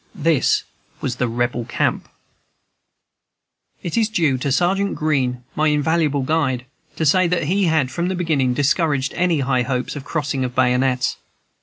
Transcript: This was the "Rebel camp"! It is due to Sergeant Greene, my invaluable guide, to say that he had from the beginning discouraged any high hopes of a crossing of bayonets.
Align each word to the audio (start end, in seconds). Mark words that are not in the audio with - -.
This 0.15 0.63
was 0.99 1.17
the 1.17 1.27
"Rebel 1.27 1.63
camp"! 1.65 2.09
It 3.83 3.99
is 3.99 4.09
due 4.09 4.39
to 4.39 4.51
Sergeant 4.51 4.95
Greene, 4.95 5.43
my 5.55 5.67
invaluable 5.67 6.23
guide, 6.23 6.65
to 6.95 7.05
say 7.05 7.27
that 7.27 7.43
he 7.43 7.65
had 7.65 7.91
from 7.91 8.07
the 8.07 8.15
beginning 8.15 8.55
discouraged 8.55 9.13
any 9.13 9.41
high 9.41 9.61
hopes 9.61 9.95
of 9.95 10.01
a 10.01 10.05
crossing 10.07 10.43
of 10.43 10.55
bayonets. 10.55 11.17